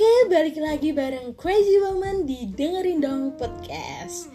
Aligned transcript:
Oke, 0.00 0.32
balik 0.32 0.56
lagi 0.56 0.96
bareng 0.96 1.36
Crazy 1.36 1.76
Woman 1.76 2.24
di 2.24 2.48
Dengerin 2.48 3.04
Dong 3.04 3.36
Podcast. 3.36 4.32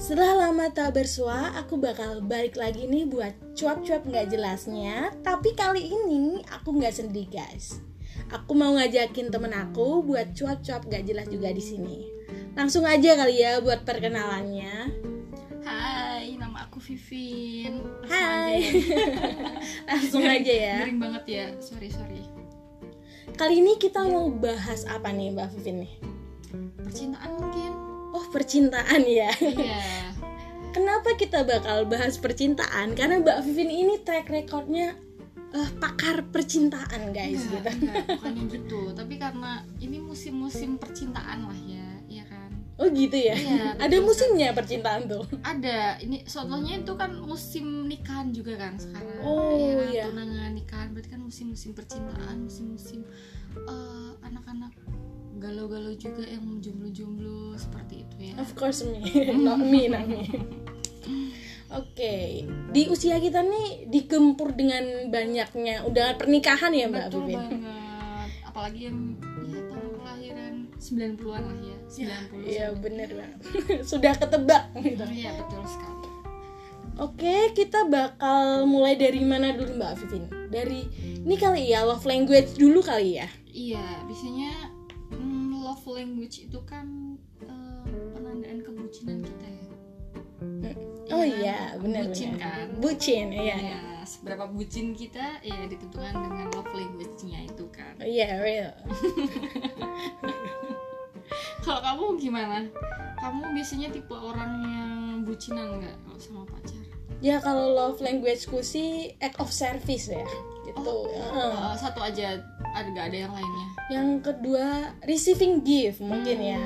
Setelah 0.00 0.48
lama 0.48 0.72
tak 0.72 0.96
bersua, 0.96 1.52
aku 1.52 1.76
bakal 1.76 2.24
balik 2.24 2.56
lagi 2.56 2.88
nih 2.88 3.04
buat 3.04 3.36
cuap-cuap 3.52 4.08
nggak 4.08 4.32
jelasnya. 4.32 5.12
Tapi 5.20 5.52
kali 5.52 5.84
ini 5.84 6.40
aku 6.48 6.80
nggak 6.80 6.96
sendiri 6.96 7.28
guys. 7.28 7.84
Aku 8.32 8.56
mau 8.56 8.72
ngajakin 8.72 9.28
temen 9.28 9.52
aku 9.52 10.00
buat 10.00 10.32
cuap-cuap 10.32 10.88
nggak 10.88 11.04
jelas 11.04 11.28
juga 11.28 11.52
di 11.52 11.60
sini. 11.60 12.08
Langsung 12.56 12.88
aja 12.88 13.12
kali 13.12 13.36
ya 13.36 13.60
buat 13.60 13.84
perkenalannya. 13.84 14.96
Hai, 15.60 16.40
nama 16.40 16.64
aku 16.64 16.80
Vivin. 16.80 17.84
Langsung 18.00 18.16
Hai. 18.16 18.64
aja 18.64 18.80
ya. 18.80 19.04
Langsung 19.92 20.24
aja 20.24 20.52
ya. 20.56 20.76
Garing 20.88 21.00
banget 21.04 21.24
ya. 21.28 21.46
Sorry, 21.60 21.92
sorry. 21.92 22.41
Kali 23.32 23.62
ini 23.62 23.78
kita 23.78 24.04
mau 24.06 24.28
bahas 24.28 24.84
apa 24.86 25.10
nih 25.14 25.32
Mbak 25.32 25.48
Vivin 25.56 25.86
nih? 25.86 25.94
Percintaan 26.82 27.30
mungkin. 27.38 27.70
Oh, 28.12 28.26
percintaan 28.28 29.02
ya. 29.08 29.32
Iya. 29.40 29.82
Kenapa 30.76 31.16
kita 31.20 31.44
bakal 31.44 31.84
bahas 31.84 32.16
percintaan? 32.16 32.96
Karena 32.96 33.20
Mbak 33.20 33.38
Vivin 33.44 33.70
ini 33.70 33.94
track 34.00 34.28
recordnya 34.32 34.96
eh, 35.52 35.70
pakar 35.78 36.24
percintaan 36.32 37.12
guys 37.12 37.44
enggak, 37.48 37.76
gitu. 37.76 37.86
enggak, 37.88 38.04
bukannya 38.18 38.44
gitu. 38.50 38.80
Tapi 38.96 39.14
karena 39.20 39.52
ini 39.80 39.98
musim-musim 40.00 40.80
percintaan 40.80 41.44
lah 41.46 41.60
ya? 41.68 41.81
Oh 42.82 42.90
gitu 42.90 43.14
ya? 43.14 43.34
Iya, 43.38 43.64
Ada 43.86 43.96
betul 44.02 44.06
musimnya 44.10 44.48
percintaan 44.50 45.06
tuh. 45.06 45.22
Ada. 45.46 46.02
Ini 46.02 46.26
contohnya 46.26 46.74
itu 46.82 46.92
kan 46.98 47.10
musim 47.22 47.86
nikahan 47.86 48.34
juga 48.34 48.58
kan 48.58 48.74
sekarang. 48.74 49.22
Oh, 49.22 49.54
kan? 49.54 49.86
iya. 49.94 50.04
Tunangan 50.10 50.50
nikahan 50.58 50.88
berarti 50.90 51.10
kan 51.14 51.22
musim-musim 51.22 51.70
percintaan, 51.78 52.36
musim-musim 52.42 53.06
eh, 53.54 54.10
anak-anak 54.26 54.74
galau-galau 55.38 55.94
juga 55.94 56.26
yang 56.26 56.58
jomblo-jomblo 56.58 57.54
seperti 57.54 58.02
itu 58.02 58.16
ya. 58.30 58.34
Of 58.42 58.58
course 58.58 58.82
me, 58.82 58.98
not 59.46 59.62
me, 59.62 59.86
not 59.86 60.10
me. 60.10 60.26
Oke, 61.72 62.44
di 62.68 62.82
usia 62.92 63.16
kita 63.16 63.40
nih 63.40 63.88
digempur 63.88 64.52
dengan 64.52 65.08
banyaknya 65.08 65.80
undangan 65.88 66.20
pernikahan 66.20 66.68
ya 66.76 66.84
Mbak 66.90 67.06
Betul 67.08 67.22
Vivin. 67.30 67.38
banget. 67.40 68.28
Apalagi 68.44 68.80
yang 68.92 68.98
ya 69.16 69.21
90-an 70.92 71.42
lah 71.48 71.58
ya. 71.64 71.76
90 71.88 72.44
Iya 72.44 72.66
bener 72.76 73.08
banget. 73.16 73.40
Sudah 73.90 74.12
ketebak 74.12 74.68
gitu. 74.76 75.04
Iya, 75.08 75.30
betul 75.40 75.64
sekali. 75.64 76.08
Oke, 77.00 77.56
kita 77.56 77.88
bakal 77.88 78.68
mulai 78.68 79.00
dari 79.00 79.24
mana 79.24 79.56
dulu 79.56 79.80
Mbak 79.80 79.92
Vivin? 80.04 80.24
Dari 80.52 80.80
ini 81.24 81.34
kali 81.40 81.72
ya 81.72 81.88
love 81.88 82.04
language 82.04 82.60
dulu 82.60 82.84
kali 82.84 83.16
ya. 83.16 83.28
Iya, 83.48 84.04
biasanya 84.04 84.52
mm, 85.16 85.64
love 85.64 85.88
language 85.88 86.44
itu 86.44 86.60
kan 86.68 87.16
eh, 87.48 87.84
penandaan 88.12 88.60
kebucinan 88.60 89.24
kita 89.24 89.46
ya. 89.48 89.62
Oh 91.12 91.20
kan? 91.20 91.28
iya, 91.28 91.58
benar 91.80 92.08
Bucin 92.08 92.32
kan? 92.36 92.66
Bucin, 92.80 93.26
iya. 93.32 93.56
Ya, 93.56 93.80
seberapa 94.04 94.48
bucin 94.48 94.92
kita 94.92 95.40
ya 95.44 95.64
ditentukan 95.68 96.12
dengan 96.12 96.46
love 96.52 96.72
language-nya 96.72 97.48
itu 97.48 97.64
kan. 97.72 97.94
Iya, 98.00 98.40
real. 98.40 98.72
Kalau 101.62 101.80
kamu 101.80 102.04
gimana? 102.18 102.66
Kamu 103.22 103.54
biasanya 103.54 103.88
tipe 103.94 104.14
orang 104.14 104.52
yang 104.66 104.92
bucinan 105.22 105.78
nggak 105.78 105.94
kalau 106.02 106.18
sama 106.18 106.42
pacar? 106.50 106.82
Ya 107.22 107.38
kalau 107.38 107.70
love 107.70 108.02
languageku 108.02 108.66
sih 108.66 109.14
act 109.22 109.38
of 109.38 109.54
service 109.54 110.10
ya. 110.10 110.26
Gitu. 110.66 110.94
Heeh. 111.14 111.54
Eh, 111.54 111.74
satu 111.78 112.02
aja, 112.02 112.42
ada 112.74 112.88
nggak 112.90 113.06
ada 113.14 113.18
yang 113.28 113.32
lainnya? 113.34 113.66
Yang 113.94 114.08
kedua 114.26 114.66
receiving 115.06 115.62
gift 115.62 116.02
mungkin 116.02 116.38
ya. 116.42 116.62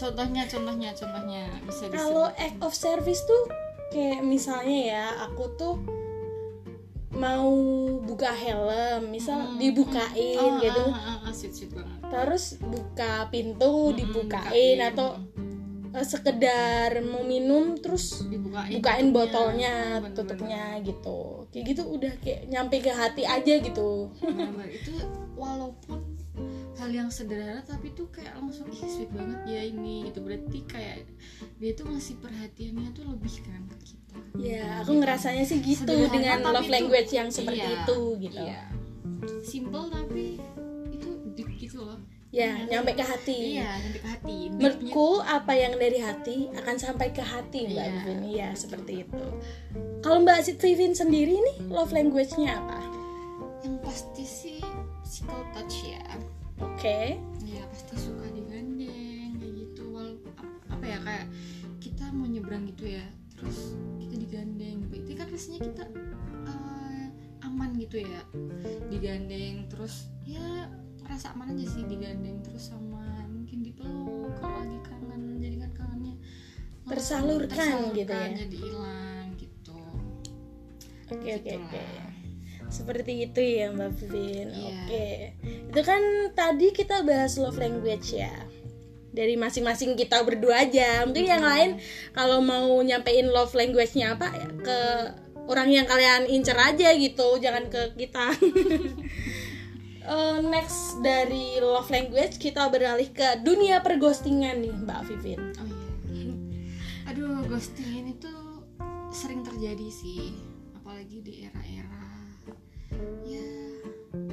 contohnya 0.00 0.42
contohnya 0.50 0.90
contohnya 0.98 1.46
bisa 1.62 1.86
Kalau 1.94 2.26
act 2.34 2.58
of 2.58 2.74
service 2.74 3.22
tuh 3.22 3.42
kayak 3.94 4.26
misalnya 4.26 4.78
ya 4.90 5.04
aku 5.30 5.54
tuh 5.54 5.78
mau 7.10 7.48
buka 7.98 8.28
helm, 8.30 9.08
misal 9.08 9.56
dibukain 9.56 10.36
Oh, 10.36 10.58
gitu. 10.58 10.84
ah, 10.86 11.00
ah, 11.16 11.26
ah, 11.26 11.32
sweet 11.32 11.50
sweet 11.50 11.72
banget 11.72 11.98
Terus 12.04 12.44
buka 12.58 13.12
pintu 13.28 13.64
Mm-mm, 13.86 13.96
dibukain 13.96 14.44
bukain. 14.76 14.78
atau 14.86 15.08
eh, 15.88 16.04
sekedar 16.04 17.00
mau 17.02 17.22
minum 17.22 17.72
terus 17.74 18.24
dibukain 18.24 18.76
bukain 18.76 19.06
tutupnya. 19.06 19.14
botolnya, 19.14 19.74
Ah, 19.74 19.84
bener-bener. 19.98 20.16
tutupnya 20.18 20.62
gitu. 20.80 21.20
Kayak 21.48 21.64
gitu 21.66 21.82
udah 21.86 22.12
kayak 22.18 22.40
nyampe 22.46 22.76
ke 22.78 22.90
hati 22.90 23.22
aja 23.24 23.54
gitu. 23.56 24.12
Bener-bener. 24.18 24.68
itu 24.70 24.92
walaupun 25.34 26.00
hal 26.74 26.90
yang 26.90 27.08
sederhana 27.08 27.58
tapi 27.60 27.90
tuh 27.90 28.06
kayak 28.08 28.36
langsung 28.36 28.68
ih 28.68 28.78
sweet 28.80 29.10
banget 29.10 29.40
ya 29.44 29.62
ini 29.64 30.06
itu 30.06 30.18
berarti 30.18 30.58
kayak 30.64 31.02
dia 31.58 31.70
tuh 31.72 31.86
ngasih 31.86 32.16
perhatiannya 32.18 32.88
tuh 32.92 33.04
lebih 33.04 33.34
kan 33.42 33.62
ke 33.66 33.76
kita 33.84 34.18
Ya, 34.34 34.80
aku 34.80 34.94
ngerasanya 34.94 35.42
sih 35.42 35.58
gitu 35.58 35.84
Sederhana, 35.84 36.10
dengan 36.10 36.38
love 36.48 36.66
language 36.68 37.10
yang 37.10 37.28
seperti 37.28 37.60
iya, 37.60 37.74
itu 37.76 37.98
gitu. 38.20 38.38
iya. 38.40 38.62
simple 39.42 39.86
tapi 39.88 40.38
itu 40.88 41.08
deep 41.32 41.50
gitu 41.56 41.82
loh 41.82 41.98
Ya, 42.28 42.60
nyampe 42.62 42.92
ke 42.92 43.00
hati. 43.00 43.56
iya 43.56 43.72
nyampe 43.78 43.98
ke 43.98 44.06
hati 44.06 44.36
Menurutku 44.50 45.08
apa 45.18 45.48
yang 45.50 45.74
dari 45.74 45.96
hati 45.96 46.36
akan 46.52 46.76
sampai 46.76 47.08
ke 47.08 47.24
hati 47.24 47.64
Mbak 47.66 47.72
Iya. 47.74 47.88
Vivin. 47.96 48.18
Iya, 48.22 48.48
seperti 48.52 48.92
itu. 49.00 49.24
Kalau 49.98 50.20
Mbak 50.20 50.38
Vivin 50.54 50.92
sendiri 50.92 51.34
nih 51.34 51.56
love 51.66 51.88
language-nya 51.88 52.52
apa? 52.54 52.84
yang 53.58 53.80
pasti 53.80 54.22
sih 54.22 54.60
physical 55.00 55.40
touch 55.50 55.88
ya 55.88 56.04
Oke. 56.58 57.16
ya 57.42 57.64
pasti 57.66 57.96
suka 57.98 58.28
digandeng 58.28 58.86
kayak 59.34 59.52
gitu 59.56 59.82
Wal 59.88 60.14
ap- 60.30 60.52
apa 60.70 60.84
ya 60.84 60.98
kayak 61.00 61.26
nyebrang 62.48 62.64
gitu 62.72 62.96
ya 62.96 63.04
terus 63.36 63.76
kita 64.00 64.14
digandeng 64.24 64.88
berarti 64.88 65.12
kan 65.12 65.28
rasanya 65.28 65.60
kita 65.68 65.84
eh, 66.48 67.06
aman 67.44 67.70
gitu 67.76 68.00
ya 68.00 68.24
digandeng 68.88 69.68
terus 69.68 70.08
ya 70.24 70.64
rasa 71.04 71.36
aman 71.36 71.52
aja 71.52 71.68
sih 71.68 71.84
digandeng 71.84 72.40
terus 72.40 72.72
sama 72.72 73.04
mungkin 73.28 73.60
dipeluk 73.60 74.32
kalau 74.40 74.64
lagi 74.64 74.80
kangen 74.80 75.44
jadi 75.44 75.56
kan 75.68 75.70
kangennya 75.76 76.16
langsung 76.16 76.88
Tersalurkan 76.88 77.76
gitu 77.92 78.16
ya. 78.16 78.28
jadi 78.32 78.56
hilang 78.56 79.28
gitu 79.36 79.76
Oke, 81.12 81.28
oke, 81.40 81.52
oke. 81.68 81.84
Seperti 82.68 83.28
itu 83.28 83.40
ya 83.40 83.72
Mbak 83.72 83.92
Vivin. 83.96 84.48
Iya. 84.52 84.68
Oke. 84.68 85.08
Itu 85.72 85.80
kan 85.80 86.02
tadi 86.36 86.68
kita 86.72 87.00
bahas 87.00 87.40
love 87.40 87.56
language 87.56 88.12
ya. 88.12 88.28
Dari 89.18 89.34
masing-masing 89.34 89.98
kita 89.98 90.22
berdua 90.22 90.62
aja. 90.62 91.02
Mungkin 91.02 91.26
yang 91.26 91.42
lain 91.42 91.82
kalau 92.14 92.38
mau 92.38 92.78
nyampein 92.78 93.26
love 93.26 93.50
language-nya 93.58 94.14
apa 94.14 94.30
ya 94.30 94.46
ke 94.62 94.80
orang 95.50 95.74
yang 95.74 95.90
kalian 95.90 96.30
incer 96.30 96.54
aja 96.54 96.94
gitu, 96.94 97.42
jangan 97.42 97.66
ke 97.66 97.98
kita. 97.98 98.30
Eh, 100.08 100.40
next 100.40 101.04
dari 101.04 101.60
love 101.60 101.92
language 101.92 102.40
kita 102.40 102.72
beralih 102.72 103.12
ke 103.12 103.44
dunia 103.44 103.84
perghostingan 103.84 104.64
nih 104.64 104.72
Mbak 104.72 105.00
Vivin. 105.04 105.52
Oh 105.60 105.68
iya. 106.08 106.32
Aduh, 107.12 107.44
ghosting 107.44 107.92
ini 107.92 108.16
tuh 108.16 108.64
sering 109.12 109.44
terjadi 109.44 109.84
sih, 109.92 110.32
apalagi 110.80 111.20
di 111.20 111.44
era-era 111.44 112.08
ya 113.28 113.44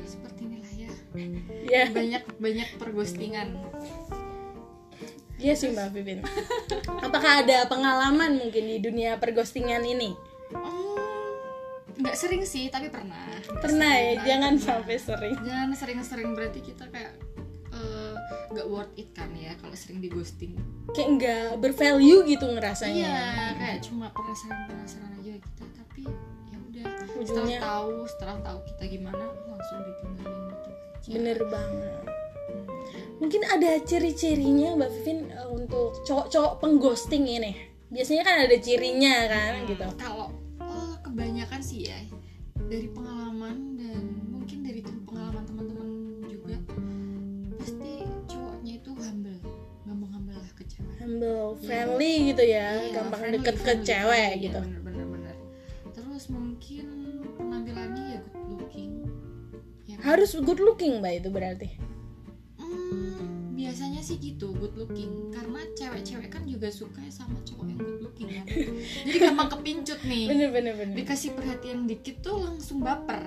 seperti 0.07 0.47
inilah 0.47 0.73
ya. 0.79 0.91
Ya, 1.67 1.83
Banyak 1.91 2.23
banyak 2.39 2.69
perghostingan. 2.79 3.59
Iya 5.37 5.53
sih 5.53 5.71
Mbak 5.71 5.87
Vivin. 5.91 6.19
Apakah 7.01 7.43
ada 7.43 7.67
pengalaman 7.67 8.39
mungkin 8.39 8.63
di 8.65 8.77
dunia 8.79 9.17
perghostingan 9.17 9.83
ini? 9.83 10.15
Hmm, 10.49 10.99
nggak 11.99 12.15
sering 12.15 12.43
sih, 12.43 12.67
tapi 12.67 12.87
pernah. 12.87 13.19
Pernah 13.59 13.93
ya, 13.93 14.11
jangan 14.23 14.53
pernah. 14.55 14.67
sampai 14.79 14.95
sering. 14.97 15.35
Jangan 15.41 15.69
sering-sering 15.73 16.29
berarti 16.33 16.59
kita 16.59 16.87
kayak 16.87 17.13
eh, 17.71 18.13
nggak 18.51 18.67
worth 18.67 18.93
it 18.95 19.11
kan 19.11 19.27
ya 19.35 19.51
kalau 19.59 19.75
sering 19.75 19.99
di 19.99 20.07
ghosting. 20.07 20.55
Kayak 20.91 21.09
nggak 21.19 21.47
bervalue 21.59 22.23
gitu 22.23 22.45
ngerasanya. 22.47 22.95
Iya, 22.95 23.25
kayak 23.57 23.77
cuma 23.83 24.07
penasaran-penasaran 24.11 25.11
aja 25.19 25.33
kita, 25.35 25.65
tapi 25.75 26.03
ya 26.47 26.57
udah. 26.57 26.85
Setelah 26.85 27.19
Ujungnya 27.19 27.59
tahu, 27.59 27.91
setelah 28.07 28.35
tahu 28.39 28.59
kita 28.71 28.83
gimana 28.87 29.23
langsung 29.45 29.79
ditinggalin 29.83 30.41
gitu. 30.47 30.69
aja. 30.71 31.09
bener 31.11 31.39
banget. 31.47 32.14
Hmm. 32.67 33.23
Mungkin 33.23 33.41
ada 33.47 33.79
ciri-cirinya 33.85 34.75
Mbak 34.75 34.91
Vivin 34.99 35.19
eh, 35.31 35.47
untuk 35.49 36.01
cowok-cowok 36.03 36.53
pengghosting 36.59 37.25
ini. 37.29 37.53
Biasanya 37.93 38.23
kan 38.25 38.35
ada 38.43 38.55
cirinya 38.59 39.15
kan 39.29 39.51
gitu. 39.69 39.87
Kalau 39.95 40.33
oh, 40.59 40.93
kebanyakan 41.05 41.61
sih 41.61 41.87
ya 41.87 41.97
dari 42.65 42.89
pengalaman 42.89 43.77
dan 43.77 44.01
mungkin 44.33 44.65
dari 44.65 44.81
pengalaman 44.81 45.43
teman-teman 45.45 45.89
juga 46.25 46.57
pasti 47.61 48.01
cowoknya 48.25 48.73
itu 48.81 48.91
humble, 48.97 49.39
gampang 49.85 50.11
humble 50.11 50.37
lah 50.37 50.51
ke 50.57 50.63
cewek. 50.65 50.95
Humble, 50.97 51.47
friendly 51.61 52.13
gitu 52.33 52.43
ya, 52.43 52.67
Iya, 52.81 52.93
gampang 52.97 53.21
friendly, 53.21 53.37
deket 53.37 53.55
ke 53.55 53.63
friendly, 53.63 53.85
cewek 53.85 54.17
friendly, 54.17 54.45
gitu. 54.49 54.59
Iya, 54.59 54.65
bener-bener 54.65 55.05
bener. 55.13 55.35
Terus 55.93 56.23
mungkin 56.33 56.87
penampilannya 57.37 58.05
ya 58.17 58.19
good 58.33 58.49
looking. 58.57 58.91
Ya 59.85 59.95
kan? 60.01 60.03
Harus 60.09 60.31
good 60.33 60.61
looking 60.61 60.93
Mbak 60.99 61.13
itu 61.21 61.29
berarti. 61.29 61.69
Sih 64.05 64.21
gitu 64.21 64.53
good 64.53 64.77
looking. 64.77 65.33
Karena 65.33 65.65
cewek-cewek 65.73 66.29
kan 66.29 66.45
juga 66.45 66.69
suka 66.69 67.01
sama 67.09 67.41
cowok 67.41 67.65
yang 67.65 67.81
good 67.81 68.01
looking 68.05 68.29
kan. 68.29 68.45
Jadi 69.09 69.17
gampang 69.17 69.49
kepincut 69.49 69.99
nih. 70.05 70.29
Bener 70.29 70.49
bener 70.53 70.73
bener. 70.77 70.93
Dikasih 70.93 71.33
perhatian 71.33 71.89
dikit 71.89 72.21
tuh 72.21 72.45
langsung 72.45 72.85
baper. 72.85 73.25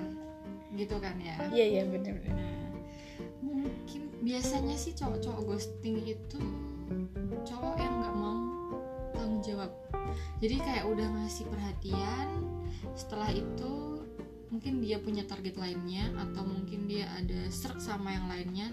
Gitu 0.71 0.95
kan 1.03 1.19
ya? 1.19 1.35
Iya 1.51 1.65
iya 1.67 1.83
bener 1.83 2.15
bener. 2.23 2.47
Nah, 3.43 3.67
mungkin 3.67 4.01
biasanya 4.23 4.79
sih 4.79 4.95
cowok-cowok 4.95 5.43
ghosting 5.43 5.99
itu 6.07 6.39
cowok 7.43 7.75
yang 7.75 7.99
nggak 7.99 8.15
mau 8.15 8.39
tanggung 9.11 9.43
jawab. 9.43 9.71
Jadi 10.39 10.55
kayak 10.63 10.87
udah 10.87 11.07
ngasih 11.19 11.43
perhatian 11.51 12.27
setelah 12.95 13.27
itu 13.35 13.99
mungkin 14.49 14.81
dia 14.81 14.97
punya 14.97 15.27
target 15.27 15.59
lainnya 15.59 16.09
atau 16.17 16.41
mungkin 16.41 16.89
dia 16.89 17.05
ada 17.13 17.51
serk 17.53 17.77
sama 17.77 18.17
yang 18.17 18.25
lainnya 18.25 18.67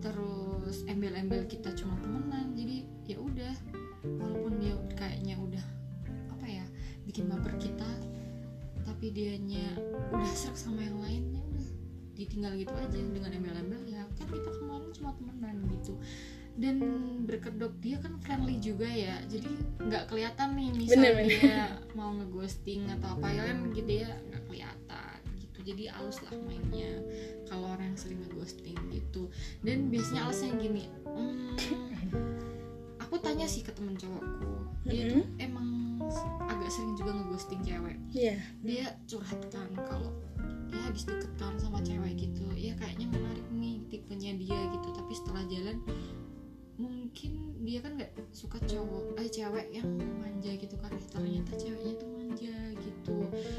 terus 0.00 0.47
embel-embel 0.86 1.44
kita 1.48 1.72
cuma 1.76 1.96
temenan 2.00 2.52
jadi 2.54 2.84
ya 3.08 3.16
udah. 3.20 3.54
Walaupun 4.04 4.62
dia 4.62 4.74
kayaknya 4.94 5.34
udah 5.42 5.64
apa 6.30 6.46
ya 6.46 6.64
bikin 7.02 7.26
baper 7.26 7.58
kita 7.58 7.90
tapi 8.86 9.10
dianya 9.10 9.74
udah 10.14 10.32
serk 10.32 10.54
sama 10.54 10.82
yang 10.84 10.98
lainnya 11.02 11.42
udah. 11.54 11.68
Ditinggal 12.18 12.58
gitu 12.58 12.74
aja 12.74 12.98
dengan 12.98 13.30
embel-embel 13.30 13.82
ya 13.86 14.02
kan 14.18 14.26
kita 14.30 14.50
kemarin 14.58 14.90
cuma 14.94 15.10
temenan 15.18 15.56
gitu. 15.78 15.94
Dan 16.58 16.82
berkedok 17.22 17.70
dia 17.78 18.02
kan 18.02 18.18
friendly 18.18 18.58
juga 18.58 18.90
ya 18.90 19.22
jadi 19.30 19.46
nggak 19.78 20.10
kelihatan 20.10 20.58
nih 20.58 20.70
misalnya 20.74 21.14
Bener, 21.14 21.14
bener. 21.14 21.38
dia 21.38 21.66
mau 21.94 22.10
ngeghosting 22.18 22.82
atau 22.98 23.14
apa 23.14 23.30
ya 23.30 23.42
kan 23.46 23.58
gitu 23.70 23.92
ya 24.02 24.10
jadi 25.68 25.92
halus 25.92 26.24
lah 26.24 26.32
mainnya 26.48 27.04
kalau 27.44 27.68
orang 27.76 27.92
yang 27.92 28.00
sering 28.00 28.20
ngeghosting 28.24 28.78
gitu. 28.88 29.28
Dan 29.60 29.92
biasanya 29.92 30.28
alasannya 30.28 30.56
gini 30.56 30.82
"Hmm, 31.04 31.52
aku 33.02 33.20
tanya 33.20 33.44
sih 33.44 33.60
ke 33.60 33.72
temen 33.76 33.96
cowokku 33.96 34.68
dia 34.88 35.12
tuh 35.12 35.26
emang 35.36 36.00
agak 36.48 36.70
sering 36.72 36.96
juga 36.96 37.12
ngeghosting 37.12 37.60
cewek. 37.60 37.96
Iya. 38.14 38.34
Dia 38.64 38.84
curhatkan 39.04 39.68
kalau 39.76 40.12
dia 40.68 40.80
habis 40.84 41.04
deketan 41.04 41.56
sama 41.60 41.80
cewek 41.84 42.16
gitu 42.16 42.44
ya 42.56 42.72
kayaknya 42.76 43.08
menarik 43.12 43.44
nih 43.52 43.84
tipenya 43.92 44.32
dia 44.36 44.58
gitu. 44.72 44.88
Tapi 44.96 45.12
setelah 45.12 45.44
jalan 45.48 45.76
mungkin 46.78 47.58
dia 47.66 47.82
kan 47.82 47.98
nggak 47.98 48.14
suka 48.30 48.62
cowok 48.62 49.18
eh 49.18 49.26
cewek 49.26 49.66
yang 49.74 49.88
manja 50.22 50.54
gitu 50.54 50.78
kan. 50.78 50.94
Eh, 50.94 51.06
ternyata 51.10 51.52
ceweknya 51.58 51.94
tuh 51.98 52.08
manja 52.14 52.56
gitu. 52.78 53.16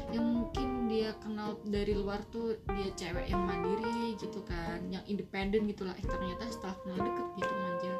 Yang 0.08 0.26
mungkin 0.26 0.68
dia 0.88 1.12
kenal 1.20 1.60
dari 1.68 1.92
luar 1.92 2.24
tuh 2.32 2.56
dia 2.72 2.88
cewek 2.96 3.28
yang 3.28 3.44
mandiri 3.44 4.16
gitu 4.16 4.40
kan 4.48 4.80
yang 4.88 5.04
independen 5.04 5.68
gitulah. 5.68 5.92
Eh 6.00 6.06
ternyata 6.08 6.48
setelah 6.48 6.76
kenal 6.80 6.98
deket 7.04 7.28
gitu 7.44 7.54
manja. 7.54 7.94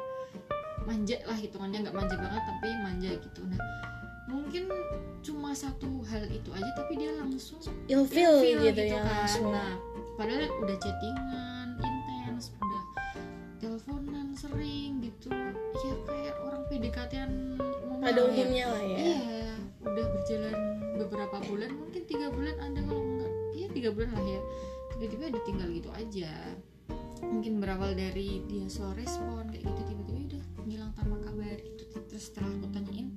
Manja 0.81 1.17
lah 1.29 1.37
hitungannya 1.37 1.77
nggak 1.85 1.95
manja 1.95 2.15
banget 2.17 2.43
tapi 2.43 2.67
manja 2.81 3.09
gitu. 3.21 3.41
Nah 3.45 3.61
mungkin 4.25 4.63
cuma 5.21 5.53
satu 5.53 6.01
hal 6.09 6.25
itu 6.33 6.49
aja 6.49 6.71
tapi 6.73 6.97
dia 6.97 7.13
langsung 7.19 7.61
ilfeel 7.85 8.41
ilfeel 8.41 8.73
gitu, 8.73 8.81
ya 8.89 9.03
kan. 9.03 9.27
langsung. 9.27 9.53
Nah, 9.53 9.75
padahal 10.15 10.49
udah 10.63 10.77
chattingan 10.81 11.50
umumnya 16.81 18.01
pada 18.01 18.19
lah 18.25 18.31
ya. 18.33 18.33
umumnya 18.33 18.65
lah 18.65 18.81
ya 18.81 18.97
Iya, 18.97 19.53
udah 19.85 20.05
berjalan 20.09 20.55
beberapa 20.97 21.37
bulan, 21.45 21.71
mungkin 21.77 22.01
tiga 22.09 22.27
bulan 22.33 22.55
ada 22.57 22.79
kalau 22.81 23.01
enggak, 23.01 23.31
iya 23.53 23.67
tiga 23.69 23.89
bulan 23.93 24.11
lah 24.17 24.25
ya. 24.25 24.41
Tiba-tiba 24.93 25.23
udah 25.33 25.43
tinggal 25.45 25.67
gitu 25.73 25.89
aja. 25.93 26.31
Mungkin 27.21 27.53
berawal 27.61 27.93
dari 27.93 28.41
dia 28.49 28.65
slow 28.65 28.93
respon 28.97 29.49
kayak 29.53 29.65
gitu 29.65 29.81
tiba-tiba 29.93 30.19
udah 30.25 30.43
ngilang 30.65 30.91
tanpa 30.97 31.17
kabar 31.21 31.57
gitu. 31.57 31.83
Terus 32.09 32.23
setelah 32.29 32.49
aku 32.49 32.67
tanyain, 32.73 33.07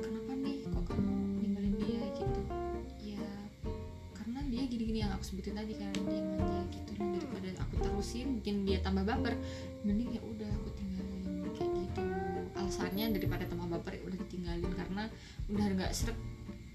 kenapa 0.00 0.32
nih 0.36 0.56
kok 0.64 0.84
kamu 0.88 1.12
ninggalin 1.44 1.74
dia 1.80 2.02
gitu? 2.16 2.40
Ya 3.00 3.28
karena 4.16 4.40
dia 4.48 4.62
gini-gini 4.64 4.98
yang 5.04 5.12
aku 5.12 5.24
sebutin 5.24 5.54
tadi 5.56 5.72
kan 5.76 5.92
dia 5.92 6.20
manja 6.24 6.60
gitu 6.72 6.90
nah 6.96 7.08
daripada 7.12 7.48
aku 7.62 7.74
terusin 7.84 8.40
bikin 8.40 8.64
dia 8.64 8.80
tambah 8.80 9.04
baper 9.04 9.36
mending 9.84 10.16
ya 10.16 10.20
udah 15.48 15.66
nggak? 15.72 15.92
Seret 15.92 16.18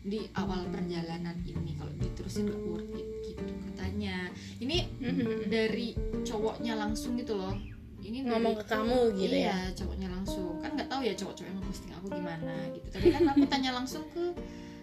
di 0.02 0.26
awal 0.34 0.66
perjalanan 0.68 1.38
ini 1.46 1.78
kalau 1.78 1.94
diterusin 1.94 2.50
nggak 2.50 2.62
worth 2.66 2.94
it 2.98 3.08
gitu 3.24 3.44
katanya. 3.70 4.30
Ini 4.58 4.78
Mhm. 4.98 5.46
dari 5.48 5.94
cowoknya 6.22 6.74
langsung 6.76 7.14
gitu 7.16 7.38
loh. 7.38 7.54
Ini 8.02 8.26
dari- 8.26 8.30
ngomong 8.34 8.56
ke 8.58 8.66
kamu 8.66 8.98
gitu 9.14 9.36
iya, 9.38 9.70
ya? 9.70 9.78
cowoknya 9.78 10.10
langsung. 10.10 10.58
Kan 10.58 10.74
nggak 10.74 10.90
tahu 10.90 11.02
ya 11.06 11.14
cowok-cowok 11.14 11.48
yang 11.48 11.58
ngeghosting 11.62 11.92
aku 11.94 12.08
gimana 12.10 12.54
gitu. 12.74 12.88
Tapi 12.90 13.08
kan 13.10 13.24
aku 13.30 13.44
tanya 13.46 13.72
langsung 13.72 14.04
ke 14.10 14.24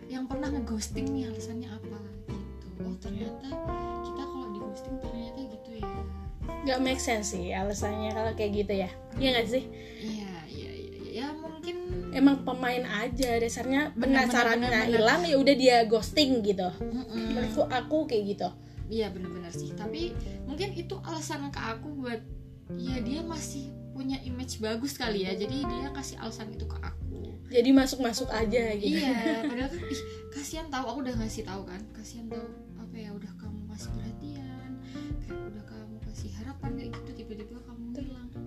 yang 0.06 0.24
pernah 0.24 0.48
ngeghosting 0.48 1.06
nih 1.10 1.24
alasannya 1.26 1.68
apa 1.68 1.98
gitu. 2.30 2.66
Oh 2.78 2.94
ternyata 3.02 3.48
kita 4.06 4.22
kalau 4.22 4.46
di 4.48 4.58
ghosting 4.62 4.96
ternyata 5.02 5.40
gitu 5.42 5.70
ya. 5.82 5.90
Nggak 6.62 6.78
make 6.78 7.02
sense 7.02 7.34
sih 7.34 7.50
alasannya 7.50 8.14
kalau 8.14 8.32
kayak 8.32 8.52
gitu 8.54 8.72
ya. 8.78 8.90
Iya 9.18 9.28
nggak 9.34 9.48
sih 9.50 9.64
emang 12.12 12.44
pemain 12.44 12.84
aja 13.04 13.36
dasarnya 13.36 13.92
penasarannya 13.94 14.92
hilang 14.92 15.22
ya 15.24 15.36
udah 15.36 15.54
dia 15.54 15.76
ghosting 15.84 16.40
gitu. 16.44 16.68
Mm-mm. 16.80 17.34
menurutku 17.34 17.64
aku 17.68 18.08
kayak 18.08 18.24
gitu. 18.36 18.48
Iya 18.88 19.12
bener-bener 19.12 19.52
sih. 19.52 19.72
Tapi 19.76 20.16
mungkin 20.48 20.72
itu 20.72 20.96
alasan 21.04 21.52
ke 21.52 21.60
aku 21.60 21.88
buat 22.00 22.20
ya 22.76 23.00
dia 23.00 23.20
masih 23.24 23.68
punya 23.92 24.16
image 24.24 24.60
bagus 24.62 24.96
kali 24.96 25.28
ya. 25.28 25.36
Jadi 25.36 25.64
dia 25.64 25.88
kasih 25.92 26.16
alasan 26.20 26.52
itu 26.54 26.64
ke 26.64 26.78
aku. 26.80 27.36
Jadi 27.48 27.70
masuk 27.72 28.00
masuk 28.00 28.28
aja 28.32 28.72
gitu. 28.76 29.00
Iya 29.00 29.40
padahal 29.48 29.68
kan 29.72 29.82
ih 29.88 30.02
kasihan 30.32 30.66
tahu 30.72 30.84
aku 30.88 30.98
udah 31.04 31.14
ngasih 31.20 31.44
tahu 31.44 31.62
kan. 31.68 31.80
Kasihan 31.92 32.26
tahu 32.32 32.44
apa 32.80 32.96
ya 32.96 33.10
udah 33.12 33.32
kamu 33.36 33.60
kasih 33.68 33.90
perhatian 33.92 34.70
kayak 35.24 35.40
udah 35.52 35.64
kamu 35.68 35.96
kasih 36.08 36.30
harapan 36.40 36.70
kayak 36.76 36.90
gitu 36.96 37.10
tiba-tiba 37.24 37.60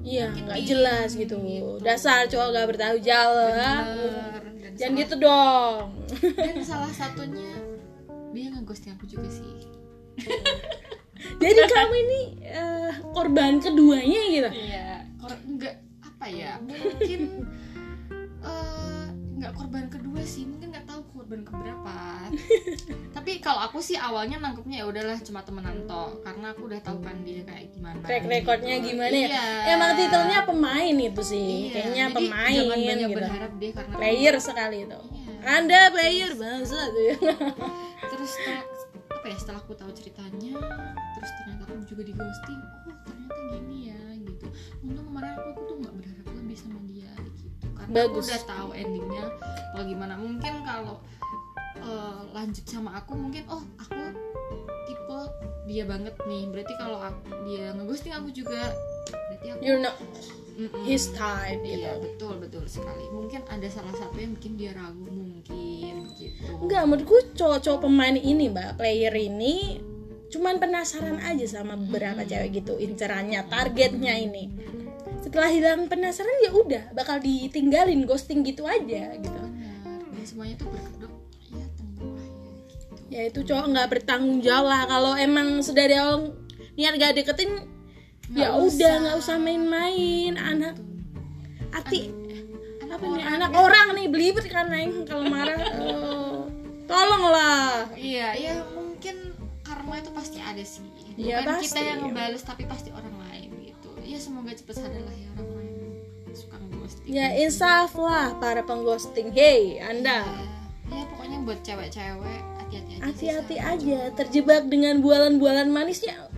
iya 0.02 0.26
nggak 0.28 0.60
jelas 0.64 1.10
gitu. 1.14 1.38
dasar 1.80 2.26
cowok 2.26 2.48
gak 2.52 2.68
bertanggung 2.68 3.04
jawab 3.04 4.42
dan 4.58 4.72
jangan 4.74 4.90
salah- 4.90 5.00
gitu 5.00 5.14
dong. 5.18 5.82
Dan 6.34 6.58
salah 6.70 6.92
satunya 6.92 7.52
dia 8.32 8.48
ngeghosting 8.50 8.96
aku 8.96 9.06
juga 9.06 9.30
sih. 9.30 9.46
Jadi 11.42 11.54
kamu 11.54 11.96
ini 12.02 12.20
eh, 12.44 12.92
korban 13.14 13.62
keduanya 13.62 14.22
gitu? 14.28 14.50
Iya 14.50 15.06
kor- 15.16 15.38
nggak 15.40 15.76
apa 16.02 16.26
ya 16.28 16.58
mungkin 16.58 17.22
eh, 18.50 19.06
nggak 19.38 19.54
korban 19.54 19.86
kedua 19.88 20.22
sih. 20.24 20.50
Mungkin 20.50 20.71
korban 21.32 21.48
keberapa 21.48 21.96
tapi 23.16 23.32
kalau 23.40 23.64
aku 23.64 23.80
sih 23.80 23.96
awalnya 23.96 24.44
nangkepnya 24.44 24.84
ya 24.84 24.86
udahlah 24.86 25.16
cuma 25.24 25.40
temenan 25.40 25.88
toh 25.88 26.20
karena 26.20 26.52
aku 26.52 26.68
udah 26.68 26.80
tahu 26.84 27.00
kan 27.00 27.16
dia 27.24 27.40
kayak 27.48 27.72
gimana 27.72 28.04
track 28.04 28.28
recordnya 28.28 28.76
gitu. 28.78 28.88
gimana 28.92 29.16
ya 29.16 29.30
Iya. 29.32 29.44
emang 29.72 29.92
titelnya 29.96 30.40
pemain 30.44 30.92
itu 30.94 31.22
sih 31.24 31.40
Iya, 31.40 31.72
kayaknya 31.72 32.04
jadi 32.04 32.16
pemain 32.20 32.52
jangan 32.52 32.68
banyak 32.76 32.98
gitu 33.00 33.16
berharap 33.16 33.52
deh 33.56 33.72
karena 33.72 33.94
player 33.96 34.36
sekali 34.44 34.78
itu 34.84 35.00
Iya. 35.08 35.34
anda 35.48 35.80
player 35.88 36.32
bangsa 36.36 36.80
tuh 36.92 37.04
ya 37.08 37.16
terus 38.12 38.34
ya 39.32 39.38
setelah 39.40 39.64
aku 39.64 39.74
tahu 39.80 39.92
ceritanya 39.96 40.60
terus 41.16 41.32
ternyata 41.40 41.64
aku 41.72 41.84
juga 41.88 42.04
di 42.04 42.14
ghosting 42.14 42.60
oh 42.60 42.96
ternyata 43.08 43.40
gini 43.56 43.78
ya 43.88 44.02
gitu. 44.28 44.48
Untung 44.84 45.06
kemarin 45.08 45.32
aku 45.40 45.50
tuh 45.72 45.76
nggak 45.80 45.94
berharap 45.96 46.28
lebih 46.36 46.58
sama 46.60 46.80
dia 46.92 47.12
gitu. 47.16 47.68
Karena 47.72 47.94
Bagus. 47.96 48.28
aku 48.28 48.28
udah 48.28 48.44
tahu 48.44 48.70
endingnya 48.76 49.26
kalau 49.72 49.86
gimana. 49.88 50.14
Mungkin 50.20 50.54
kalau 50.68 50.96
eh, 51.80 52.22
lanjut 52.36 52.66
sama 52.68 52.92
aku 53.00 53.12
mungkin 53.16 53.44
oh 53.48 53.64
aku 53.80 54.02
tipe 54.92 55.20
dia 55.72 55.84
banget 55.88 56.16
nih. 56.28 56.44
Berarti 56.52 56.74
kalau 56.76 57.00
aku, 57.00 57.24
dia 57.48 57.72
ngeghosting 57.72 58.12
aku 58.12 58.30
juga 58.36 58.76
berarti 59.12 59.48
aku 59.56 59.62
you're 59.64 59.80
not 59.80 59.96
Mm-mm. 60.62 60.86
his 60.86 61.10
type 61.18 61.58
gitu 61.66 61.82
Iya 61.82 61.98
betul 61.98 62.34
betul 62.38 62.64
sekali. 62.70 63.02
Mungkin 63.10 63.42
ada 63.50 63.66
salah 63.66 63.96
satu 63.98 64.14
yang 64.22 64.38
bikin 64.38 64.54
dia 64.62 64.78
ragu 64.78 65.10
mungkin 65.10 66.14
gitu. 66.14 66.46
Enggak, 66.62 66.86
menurutku 66.86 67.18
cowok-cowok 67.34 67.90
pemain 67.90 68.14
ini 68.14 68.54
mbak 68.54 68.78
Player 68.78 69.14
ini 69.18 69.82
Cuman 70.30 70.62
penasaran 70.62 71.18
aja 71.20 71.44
sama 71.50 71.74
beberapa 71.74 72.22
cewek 72.22 72.62
gitu 72.62 72.78
Incerannya, 72.78 73.42
targetnya 73.50 74.14
ini 74.22 74.54
Setelah 75.26 75.50
hilang 75.50 75.90
penasaran 75.90 76.46
ya 76.46 76.54
udah 76.54 76.84
Bakal 76.94 77.26
ditinggalin, 77.26 78.06
ghosting 78.06 78.46
gitu 78.46 78.70
aja 78.70 79.18
gitu 79.18 79.42
Benar. 79.42 80.06
Dan 80.14 80.24
semuanya 80.30 80.56
tuh 80.62 80.70
berkedok 80.70 81.14
ya 81.50 81.58
ya 81.58 81.66
gitu. 81.66 81.84
Ya 83.12 83.22
itu 83.28 83.40
cowok 83.42 83.66
nggak 83.74 83.88
bertanggung 83.98 84.40
jawab 84.46 84.86
Kalau 84.86 85.18
emang 85.18 85.66
sudah 85.66 85.90
awal 85.90 86.38
niat 86.80 86.96
gak 86.96 87.14
deketin 87.20 87.68
Ya 88.34 88.50
usah. 88.50 88.64
udah 88.70 88.94
nggak 88.98 89.16
usah 89.18 89.36
main-main 89.38 90.34
Anak 90.36 90.76
hati 91.70 92.12
Anak 92.80 92.94
apa 92.94 93.04
nih 93.04 93.12
orang 93.14 93.28
anak 93.30 93.50
ya. 93.50 93.58
orang 93.58 93.88
nih 93.94 94.08
belibet 94.08 94.46
kan 94.46 94.68
neng 94.68 95.04
kalau 95.04 95.26
marah 95.26 95.60
Oh, 95.82 96.48
tolonglah 96.86 97.88
Iya, 97.94 98.28
ya 98.34 98.54
mungkin 98.70 99.36
karma 99.62 99.96
itu 99.98 100.12
pasti 100.12 100.38
ada 100.38 100.60
sih. 100.62 100.84
Bukan 100.84 101.16
Iya, 101.18 101.38
kita 101.40 101.52
pasti. 101.58 101.80
yang 101.82 102.00
ngebales 102.04 102.42
tapi 102.42 102.64
pasti 102.66 102.90
orang 102.90 103.16
lain 103.22 103.50
gitu. 103.64 103.90
ya 104.02 104.18
semoga 104.18 104.52
cepat 104.52 104.76
sadar 104.78 105.00
lah 105.00 105.14
ya 105.14 105.28
orang-orang 105.34 105.68
yang 105.68 105.92
suka 106.34 106.56
ghosting 106.70 107.08
Ya 107.08 107.28
insaf 107.38 107.92
lah 107.96 108.36
para 108.38 108.62
pengghosting. 108.62 109.28
Hey, 109.30 109.80
Anda. 109.80 110.24
ya, 110.24 110.48
ya 110.90 111.04
pokoknya 111.06 111.38
buat 111.42 111.60
cewek-cewek 111.62 112.40
hati-hati 112.58 112.92
aja 112.94 113.04
Hati-hati 113.04 113.56
aja 113.58 114.00
terjebak 114.14 114.64
dengan 114.66 115.00
bualan-bualan 115.00 115.68
manisnya. 115.68 116.31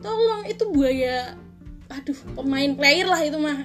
Tolong 0.00 0.42
itu 0.48 0.64
buaya. 0.72 1.36
Aduh, 1.90 2.18
pemain 2.34 2.72
player 2.74 3.06
lah 3.06 3.20
itu 3.24 3.38
mah. 3.38 3.58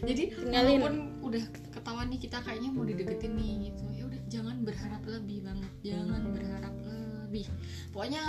jadi 0.00 0.32
Tinggalin. 0.32 0.80
walaupun 0.80 0.94
udah 1.20 1.44
ketahuan 1.72 2.06
nih 2.08 2.20
kita 2.20 2.38
kayaknya 2.40 2.70
mau 2.72 2.84
dideketin 2.88 3.32
nih 3.36 3.68
gitu 3.68 3.82
ya 3.92 4.02
udah 4.08 4.20
jangan 4.32 4.56
berharap 4.64 5.02
lebih 5.04 5.38
banget 5.44 5.72
jangan 5.84 6.22
berharap 6.32 6.74
lebih 6.84 7.46
pokoknya 7.92 8.22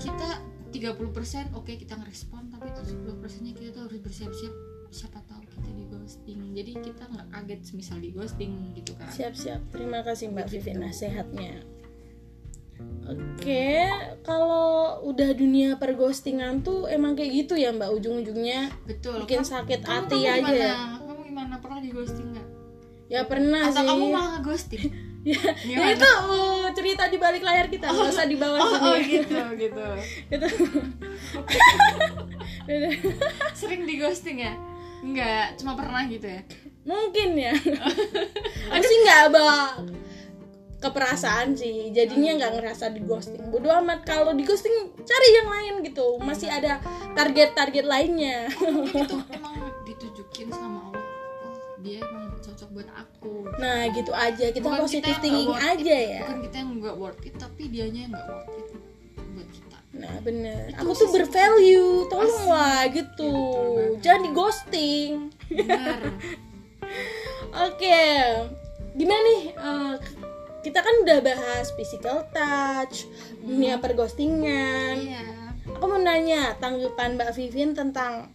kita 0.00 0.42
30% 0.72 1.54
oke 1.54 1.72
kita 1.78 1.94
ngerespon 2.00 2.50
tapi 2.50 2.68
70% 2.74 3.44
nya 3.44 3.52
kita 3.54 3.68
tuh 3.70 3.82
harus 3.86 4.00
bersiap-siap 4.02 4.54
siapa 4.92 5.20
tahu 5.24 5.42
kita 5.46 5.68
di 5.72 5.84
ghosting 5.88 6.40
jadi 6.52 6.72
kita 6.82 7.02
nggak 7.08 7.26
kaget 7.32 7.60
semisal 7.64 7.98
di 8.02 8.10
ghosting 8.12 8.52
gitu 8.76 8.92
kan 8.98 9.08
Siap-siap. 9.08 9.60
Terima 9.72 10.00
kasih 10.04 10.32
Mbak 10.32 10.46
Vivin 10.52 10.78
nasihatnya. 10.82 11.64
Oke, 13.04 13.84
kalau 14.22 14.70
udah 15.04 15.30
dunia 15.32 15.74
perghostingan 15.74 16.60
tuh 16.60 16.86
emang 16.86 17.12
kayak 17.12 17.44
gitu 17.44 17.54
ya 17.54 17.68
Mbak 17.70 17.90
ujung-ujungnya 17.92 18.70
betul 18.82 19.20
bikin 19.20 19.40
Kamu- 19.40 19.52
sakit 19.52 19.80
kamu- 19.80 19.92
hati 20.00 20.18
kamu 20.18 20.28
aja. 20.28 20.38
gimana? 20.38 20.70
kamu 21.02 21.20
gimana 21.24 21.54
pernah 21.58 21.78
di 21.78 21.90
ghosting 21.90 22.28
nggak 22.30 22.48
Ya 23.06 23.20
pernah 23.22 23.62
atau 23.66 23.76
sih. 23.76 23.88
kamu 23.90 24.04
malah 24.08 24.36
ghosting 24.40 24.88
ya, 25.28 25.38
Gimana? 25.60 25.92
itu 25.92 26.08
uh, 26.24 26.66
cerita 26.72 27.04
di 27.06 27.16
balik 27.16 27.42
layar 27.42 27.66
kita, 27.68 27.86
nggak 27.86 28.08
usah 28.08 28.24
di 28.24 28.36
bawah 28.36 28.56
oh, 28.56 28.70
sini. 28.70 28.80
oh 28.80 28.98
gitu 29.04 29.38
gitu 29.56 29.86
Itu. 30.34 30.46
sering 33.54 33.82
di 33.82 33.94
ghosting 33.96 34.40
ya 34.40 34.54
Enggak, 35.02 35.58
cuma 35.58 35.74
pernah 35.74 36.06
gitu 36.06 36.24
ya 36.24 36.42
Mungkin 36.82 37.34
ya. 37.36 37.54
Aku 38.68 38.82
sih 38.82 38.98
nggak 39.00 39.30
bawa 39.30 39.78
keperasaan 40.82 41.54
sih, 41.54 41.94
jadinya 41.94 42.34
nggak 42.36 42.52
ngerasa 42.58 42.90
di 42.90 43.00
ghosting. 43.00 43.40
Bodoh 43.48 43.70
amat 43.78 44.02
kalau 44.02 44.34
di 44.34 44.42
ghosting 44.42 44.74
cari 44.98 45.28
yang 45.38 45.48
lain 45.48 45.74
gitu. 45.86 46.18
Masih 46.18 46.50
ada 46.50 46.82
target-target 47.14 47.86
lainnya. 47.86 48.50
mungkin 48.58 49.02
itu 49.06 49.16
emang 49.30 49.54
ditujukin 49.86 50.48
sama 50.50 50.90
Allah 50.90 51.04
oh 51.44 51.54
dia 51.78 51.98
emang 52.02 52.34
cocok 52.38 52.68
buat 52.72 52.88
aku 52.90 53.34
Nah 53.58 53.86
gitu 53.90 54.10
aja 54.10 54.46
kita 54.50 54.64
Bukan 54.64 54.80
positive 54.82 55.10
yang 55.10 55.22
thinking 55.22 55.50
worth 55.50 55.62
it, 55.62 55.70
aja 55.78 55.96
ya. 55.98 56.20
bukan 56.24 56.38
kita 56.42 56.56
yang 56.58 56.70
nggak 56.80 56.96
worth 56.96 57.22
it 57.22 57.34
tapi 57.36 57.62
dianya 57.68 58.00
yang 58.06 58.12
nggak 58.14 58.28
worth 58.30 58.54
it 58.56 58.66
buat 59.32 59.48
kita 59.50 59.76
Nah 59.92 60.14
bener. 60.24 60.72
Itu 60.72 60.80
Aku 60.80 60.90
tuh 60.96 61.08
bervalue, 61.12 62.08
tolong 62.08 62.32
Asik. 62.32 62.48
lah 62.48 62.80
gitu. 62.88 63.28
Iya, 63.28 63.76
banget. 63.76 64.00
Jangan 64.00 64.20
di 64.24 64.30
ghosting. 64.32 65.12
Oke, 67.68 68.00
gimana 68.96 69.20
nih? 69.20 69.42
Eh, 69.52 69.92
kita 70.62 70.78
kan 70.78 70.94
udah 71.02 71.18
bahas 71.20 71.74
physical 71.74 72.22
touch, 72.30 73.10
dunia 73.42 73.82
perghostingan. 73.82 74.94
iya 74.96 75.22
Aku 75.78 75.86
mau 75.86 75.98
nanya 75.98 76.54
tanggapan 76.58 77.18
Mbak 77.18 77.30
Vivin 77.34 77.74
tentang 77.74 78.30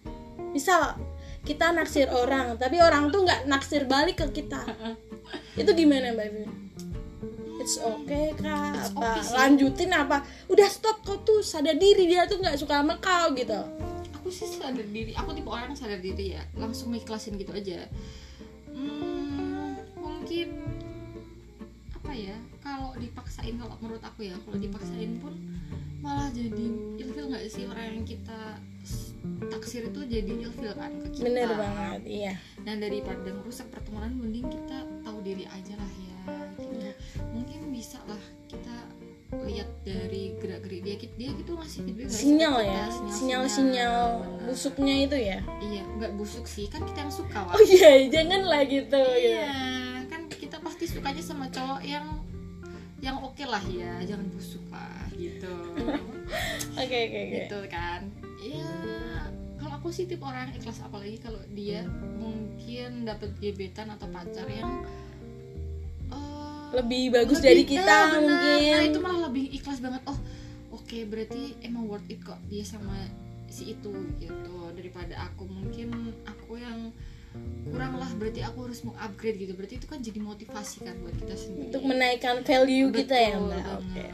misal 0.51 0.95
kita 1.43 1.71
naksir 1.71 2.11
orang, 2.11 2.59
tapi 2.59 2.83
orang 2.83 3.07
tuh 3.07 3.23
nggak 3.23 3.47
naksir 3.47 3.87
balik 3.87 4.19
ke 4.19 4.43
kita. 4.43 4.63
Itu 5.59 5.71
gimana 5.71 6.11
Mbak 6.11 6.27
Vivin? 6.31 6.51
It's 7.57 7.79
okay 7.79 8.31
kak, 8.37 8.75
It's 8.79 8.91
apa 8.95 9.07
okay 9.17 9.23
sih. 9.27 9.33
lanjutin 9.35 9.91
apa? 9.91 10.17
Udah 10.47 10.67
stop 10.71 11.03
kau 11.03 11.19
tuh 11.19 11.43
sadar 11.43 11.75
diri 11.75 12.07
dia 12.07 12.23
tuh 12.23 12.39
nggak 12.39 12.55
suka 12.55 12.79
sama 12.79 12.95
kau 12.99 13.31
gitu. 13.35 13.59
aku 14.13 14.27
sih 14.29 14.59
sadar 14.59 14.83
diri 14.91 15.15
aku 15.15 15.31
tipe 15.31 15.47
orang 15.47 15.71
yang 15.71 15.79
sadar 15.79 15.99
diri 16.03 16.35
ya 16.35 16.43
langsung 16.59 16.91
ikhlasin 16.91 17.39
gitu 17.39 17.47
aja 17.55 17.87
hmm, 18.75 19.79
mungkin 19.95 20.47
ya 22.17 22.37
kalau 22.65 22.97
dipaksain 22.97 23.55
kalau 23.61 23.77
menurut 23.77 24.01
aku 24.01 24.25
ya 24.25 24.35
kalau 24.41 24.57
dipaksain 24.57 25.21
pun 25.21 25.33
malah 26.01 26.29
jadi 26.33 26.65
ilfil 26.97 27.25
nggak 27.29 27.45
sih 27.49 27.65
orang 27.69 27.85
yang 28.01 28.05
kita 28.05 28.57
taksir 29.49 29.89
itu 29.89 30.01
jadi 30.07 30.31
ilfil 30.49 30.73
kan 30.77 30.91
ke 31.03 31.07
kita 31.19 31.25
Bener 31.27 31.49
banget, 31.57 32.01
iya. 32.07 32.33
dan 32.63 32.79
daripada 32.79 33.27
merusak 33.33 33.67
pertemanan 33.73 34.15
mending 34.15 34.47
kita 34.47 34.87
tahu 35.03 35.19
diri 35.25 35.43
aja 35.49 35.73
lah 35.75 35.91
ya 35.99 36.17
gitu 36.57 36.91
mungkin 37.33 37.59
bisa 37.73 37.99
lah 38.07 38.21
kita 38.47 38.75
lihat 39.43 39.67
dari 39.83 40.39
gerak 40.39 40.63
gerik 40.63 40.81
dia 40.87 40.95
dia 41.19 41.29
gitu 41.35 41.51
ngasih 41.59 41.83
feedback 41.83 42.07
sih 42.07 42.19
Sinyal 42.31 42.55
ya, 42.63 42.83
Sinyal-sinyal. 42.87 43.11
sinyal-sinyal 43.11 43.99
Benar. 44.23 44.45
busuknya 44.47 44.95
itu 45.03 45.17
ya. 45.19 45.39
iya 45.59 45.83
nggak 45.99 46.11
busuk 46.15 46.45
sih 46.47 46.65
kan 46.71 46.79
kita 46.87 47.03
yang 47.03 47.11
suka 47.11 47.37
Wak. 47.43 47.53
Oh 47.59 47.63
iya, 47.67 47.91
jangan 48.15 48.41
lah 48.47 48.63
gitu. 48.63 49.01
iya 49.19 49.43
kan 49.43 49.51
kita 49.51 49.59
pasti 49.59 49.76
sukanya 50.97 51.23
sama 51.23 51.45
cowok 51.47 51.81
yang 51.83 52.05
yang 52.97 53.17
oke 53.17 53.43
lah 53.43 53.61
ya 53.63 54.01
jangan 54.03 54.25
busuk 54.27 54.65
lah 54.67 55.05
gitu 55.13 55.53
Oke 56.77 56.97
oke 56.99 57.19
oke. 57.19 57.37
gitu 57.39 57.59
kan 57.67 58.01
ya 58.37 58.73
kalau 59.55 59.73
aku 59.75 59.89
sih 59.89 60.05
tipe 60.05 60.21
orang 60.21 60.49
yang 60.49 60.57
ikhlas 60.57 60.81
apalagi 60.81 61.17
kalau 61.17 61.39
dia 61.51 61.85
mungkin 62.15 63.01
dapet 63.03 63.31
gebetan 63.37 63.89
atau 63.89 64.05
pacar 64.07 64.45
yang 64.45 64.85
eh, 66.09 66.67
Lebih 66.73 67.03
bagus 67.11 67.37
lebih- 67.37 67.47
dari 67.47 67.63
kita 67.65 67.85
benar. 68.07 68.19
mungkin. 68.19 68.71
nah 68.71 68.83
itu 68.83 68.99
malah 68.99 69.21
lebih 69.25 69.45
ikhlas 69.51 69.79
banget 69.79 70.01
oh 70.05 70.19
oke 70.71 70.97
berarti 71.05 71.41
emang 71.61 71.85
worth 71.85 72.05
it 72.07 72.19
kok 72.19 72.41
dia 72.45 72.61
sama 72.61 72.97
si 73.47 73.71
itu 73.71 73.89
gitu 74.17 74.53
daripada 74.73 75.15
aku 75.23 75.45
mungkin 75.45 75.93
aku 76.23 76.57
yang 76.57 76.91
kurang 77.67 77.93
lah 77.95 78.09
berarti 78.13 78.41
aku 78.41 78.57
harus 78.63 78.79
mau 78.81 78.95
upgrade 78.97 79.37
gitu 79.37 79.53
berarti 79.53 79.75
itu 79.75 79.85
kan 79.85 79.99
jadi 79.99 80.19
motivasi 80.19 80.77
kan 80.81 80.95
buat 80.97 81.15
kita 81.15 81.35
sendiri 81.35 81.67
Untuk 81.67 81.83
menaikkan 81.83 82.41
value 82.41 82.89
kita 82.89 83.13
ya 83.13 83.35
Betul 83.35 83.47
Mbak. 83.47 83.65
Oke. 83.77 84.05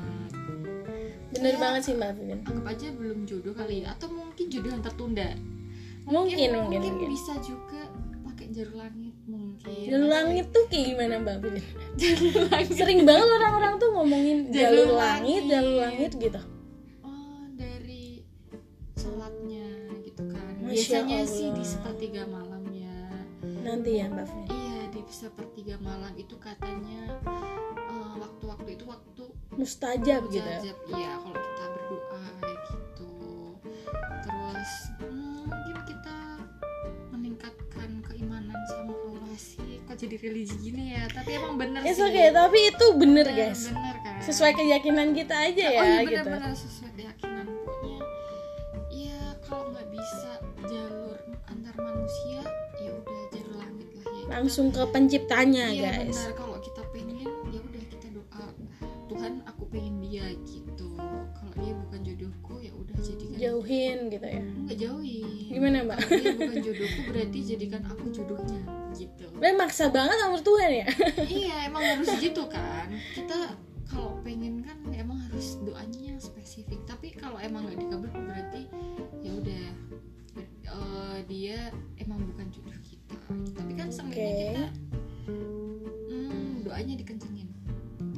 Bener 1.34 1.50
Ya, 1.50 1.60
banget 1.60 1.82
sih 1.84 1.94
Mbak 1.94 2.12
Vivin. 2.16 2.40
anggap 2.44 2.66
aja 2.70 2.88
belum 2.92 3.20
jodoh 3.24 3.54
kali 3.54 3.76
ya 3.80 3.92
atau 3.92 4.08
mungkin 4.08 4.46
jodoh 4.48 4.70
yang 4.70 4.82
tertunda 4.82 5.30
Mungkin, 6.04 6.50
mungkin, 6.52 6.80
mungkin. 6.84 7.10
bisa 7.10 7.34
juga 7.40 7.82
pakai 8.24 8.52
jalur 8.52 8.76
langit 8.78 9.16
mungkin 9.24 9.88
Jalur 9.88 10.10
langit 10.10 10.46
tuh 10.50 10.64
kayak 10.68 10.86
gimana 10.90 11.14
Mbak 11.18 11.38
Vivin? 11.40 11.64
jalur 12.02 12.34
langit 12.48 12.74
Sering 12.74 13.02
banget 13.02 13.30
orang-orang 13.32 13.74
tuh 13.78 13.90
ngomongin 13.92 14.38
jalur, 14.48 14.62
Jalur 14.84 14.90
langit, 14.94 15.42
langit. 15.42 15.42
jalur 15.48 15.76
langit 15.80 16.12
gitu. 16.18 16.42
oh 17.02 17.44
dari 17.54 18.04
sholatnya 18.94 19.68
gitu 20.02 20.24
kan 20.28 20.54
Masya 20.60 21.02
biasanya 21.02 21.20
sih 21.26 21.48
di 21.48 21.56
Allah. 21.56 21.66
sepertiga 21.66 22.22
malamnya 22.26 22.53
Nanti 23.64 23.92
ya 23.96 24.06
Mbak 24.08 24.26
Vivin. 24.28 24.48
iya 24.52 24.80
di 24.90 25.02
sepertiga 25.08 25.76
malam 25.80 26.14
itu 26.16 26.36
katanya 26.38 27.02
eh, 27.24 28.14
waktu-waktu 28.16 28.70
itu 28.74 28.86
waktu 28.86 29.24
Mustajab 29.54 30.22
gitu. 30.28 30.44
mustajab 30.44 30.78
iya 30.90 31.12
kalau 31.16 31.38
kita 31.38 31.66
berdoa 31.70 32.22
kayak 32.36 32.60
gitu 32.66 33.10
terus 34.20 34.72
hmm, 35.00 35.46
mungkin 35.46 35.78
kita 35.86 36.18
meningkatkan 37.10 37.90
keimanan 38.04 38.60
sama 38.68 38.94
Allah 38.94 39.36
sih 39.36 39.80
kok 39.80 39.96
jadi 39.96 40.16
religi 40.18 40.56
gini 40.60 40.84
ya 40.92 41.06
tapi 41.08 41.30
emang 41.34 41.56
bener 41.56 41.82
It's 41.82 41.96
sih 41.96 42.04
okay, 42.04 42.30
tapi 42.30 42.60
itu 42.68 42.86
bener 42.94 43.26
Bener- 43.26 43.38
guys. 43.48 43.62
bener 43.70 43.96
kan 44.00 44.12
Sesuai 44.20 44.52
keyakinan 44.54 45.12
kita 45.12 45.36
aja 45.38 45.66
ya 45.68 45.80
oh 45.80 45.86
iya 45.86 46.00
gitu. 46.02 46.24
bener-bener 46.24 46.54
Langsung 54.54 54.70
ke 54.70 54.86
penciptanya 54.94 55.66
iya 55.74 55.98
guys. 55.98 56.14
benar 56.30 56.38
kalau 56.38 56.58
kita 56.62 56.82
pengen 56.94 57.26
ya 57.26 57.58
udah 57.58 57.84
kita 57.90 58.08
doa 58.14 58.46
Tuhan 59.10 59.42
aku 59.50 59.64
pengen 59.74 59.98
dia 59.98 60.30
gitu 60.46 60.94
kalau 61.34 61.54
dia 61.58 61.74
bukan 61.74 62.00
jodohku 62.06 62.62
ya 62.62 62.70
udah 62.78 62.94
jadikan 63.02 63.34
Jauhin 63.42 63.98
gitu 64.14 64.28
ya. 64.30 64.42
nggak 64.46 64.78
jauhin 64.78 65.50
Gimana 65.50 65.78
Mbak? 65.90 65.98
kalau 66.06 66.22
dia 66.22 66.34
bukan 66.38 66.58
jodohku 66.70 67.00
berarti 67.10 67.40
jadikan 67.42 67.82
aku 67.90 68.06
jodohnya 68.14 68.62
gitu 68.94 69.26
Mbak 69.34 69.54
maksa 69.58 69.90
banget 69.90 70.18
sama 70.22 70.38
Tuhan 70.38 70.70
ya. 70.70 70.88
iya 71.42 71.56
emang 71.66 71.84
harus 71.90 72.10
gitu 72.22 72.44
kan 72.46 72.94
kita 73.18 73.58
kalau 73.90 74.22
pengen 74.22 74.62
kan 74.62 74.78
emang 74.94 75.18
harus 75.18 75.58
doanya 75.66 76.14
yang 76.14 76.22
spesifik 76.22 76.78
tapi 76.86 77.10
kalau 77.10 77.42
emang 77.42 77.66
nggak 77.66 77.82
dikabul 77.82 78.06
berarti 78.22 78.70
ya 79.26 79.34
udah 79.34 79.66
eh, 80.70 81.18
dia 81.26 81.74
emang 81.98 82.22
bukan 82.22 82.54
Oke. 84.14 84.54
kita 84.54 84.66
hmm, 85.26 86.70
doanya 86.70 86.94
dikencengin 87.02 87.50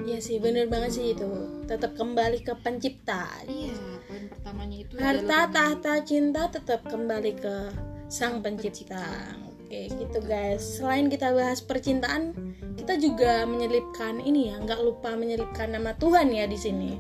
Iya 0.04 0.20
sih, 0.20 0.44
bener 0.44 0.68
banget 0.68 0.92
sih 1.00 1.16
itu. 1.16 1.25
Tetap 1.72 1.96
kembali 1.96 2.44
ke 2.44 2.54
pencipta. 2.60 3.32
iya 3.48 3.72
poin 4.06 4.28
pertamanya 4.28 4.78
itu 4.84 4.94
Harta 5.00 5.50
tahta 5.50 5.94
cinta 6.04 6.52
tetap 6.52 6.84
kembali 6.84 7.32
ke 7.40 7.72
sang 8.12 8.44
pencipta. 8.44 9.34
Oke, 9.48 9.88
gitu 9.88 10.20
guys. 10.28 10.62
Selain 10.62 11.08
kita 11.08 11.32
bahas 11.32 11.64
percintaan, 11.64 12.36
kita 12.75 13.00
juga 13.00 13.48
menyelipkan 13.48 14.20
ini 14.20 14.52
ya, 14.52 14.62
nggak 14.62 14.84
lupa 14.84 15.16
menyelipkan 15.16 15.74
nama 15.74 15.96
Tuhan 15.96 16.28
ya 16.30 16.44
di 16.46 16.60
sini. 16.60 17.00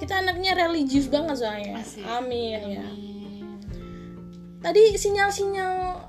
Kita 0.00 0.24
anaknya 0.24 0.56
religius 0.56 1.12
banget 1.12 1.44
soalnya. 1.44 1.84
Asik. 1.84 2.00
Amin 2.00 2.80
ya. 2.80 2.86
Tadi 4.64 4.98
sinyal-sinyal 4.98 6.05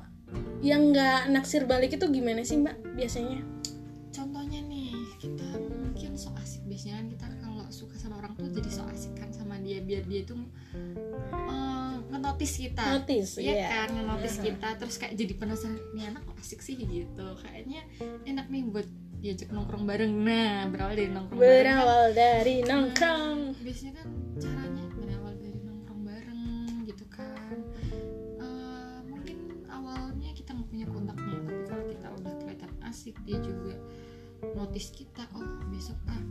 yang 0.62 0.90
nggak 0.90 1.30
naksir 1.30 1.70
balik 1.70 1.94
itu 1.94 2.06
gimana 2.10 2.42
sih 2.42 2.58
mbak 2.58 2.78
biasanya? 2.98 3.42
Contohnya 4.10 4.60
nih 4.66 4.92
kita 5.22 5.46
mungkin 5.62 6.18
so 6.18 6.34
asik. 6.42 6.66
Biasanya 6.66 7.02
kan 7.04 7.08
kita 7.14 7.26
kalau 7.42 7.66
suka 7.70 7.96
sama 7.96 8.18
orang 8.18 8.34
tuh 8.34 8.50
jadi 8.50 8.70
so 8.74 8.82
asik 8.90 9.14
kan 9.14 9.30
sama 9.30 9.62
dia 9.62 9.78
biar 9.86 10.02
dia 10.10 10.26
tuh 10.26 10.42
eh, 10.74 11.94
ngenotis 12.10 12.54
kita. 12.58 12.84
Notice 12.98 13.38
Iya 13.38 13.54
iya. 13.54 13.68
kan 13.70 13.88
ngenotis 13.94 14.36
Aha. 14.42 14.44
kita. 14.50 14.68
Terus 14.82 14.96
kayak 14.98 15.14
jadi 15.14 15.34
penasaran 15.38 15.78
nih 15.94 16.06
anak 16.10 16.22
kok 16.26 16.38
asik 16.42 16.60
sih? 16.66 16.76
gitu. 16.82 17.28
Kayaknya 17.38 17.82
enak 18.26 18.46
nih 18.50 18.62
buat 18.66 18.88
diajak 19.18 19.50
nongkrong 19.54 19.86
bareng. 19.86 20.14
Nah 20.26 20.70
berawal 20.74 20.94
dari 20.98 21.10
nongkrong 21.14 21.38
bareng 21.38 21.76
kan. 21.78 21.86
berawal 21.86 22.06
dari 22.14 22.56
nongkrong. 22.66 23.40
Biasanya 23.62 23.94
kan 24.02 24.08
caranya 24.42 24.84
punya 30.78 30.94
kontaknya 30.94 31.42
tapi 31.42 31.64
kalau 31.66 31.86
kita 31.90 32.08
udah 32.22 32.34
kelihatan 32.38 32.72
asik 32.86 33.16
dia 33.26 33.38
juga 33.42 33.74
notice 34.54 34.94
kita 34.94 35.26
oh 35.34 35.42
besok 35.74 35.98
ah 36.06 36.22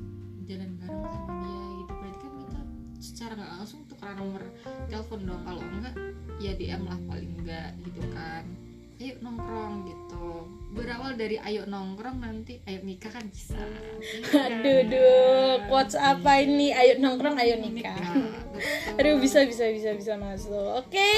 jalan 0.46 0.70
bareng 0.78 1.02
sama 1.02 1.34
dia 1.42 1.66
gitu. 1.82 1.92
Berarti 1.98 2.22
kan 2.22 2.32
kita 2.38 2.60
secara 3.02 3.32
nggak 3.34 3.50
langsung 3.58 3.80
tukeran 3.90 4.16
nomor 4.22 4.42
telepon 4.86 5.20
dong. 5.26 5.42
Kalau 5.42 5.62
enggak 5.66 5.94
ya 6.38 6.52
DM 6.54 6.82
lah 6.86 6.98
paling 7.10 7.32
enggak 7.42 7.74
gitu 7.82 8.00
kan. 8.14 8.44
Ayo 9.02 9.12
nongkrong 9.18 9.74
gitu. 9.90 10.26
Berawal 10.78 11.18
dari 11.18 11.42
ayo 11.42 11.66
nongkrong 11.66 12.22
nanti 12.22 12.62
ayo 12.70 12.86
nikah 12.86 13.10
kan 13.10 13.26
bisa. 13.26 13.58
Iya. 14.06 14.46
aduh 14.46 14.80
duh 14.86 15.54
quotes 15.66 15.98
apa 15.98 16.38
ini 16.46 16.70
ayo 16.70 17.02
nongkrong 17.02 17.34
ayo 17.42 17.58
nikah. 17.58 17.98
Betul. 17.98 18.46
aduh 19.02 19.18
bisa 19.18 19.42
bisa 19.42 19.66
bisa 19.74 19.90
bisa 19.98 20.14
masuk 20.14 20.86
oke 20.86 21.10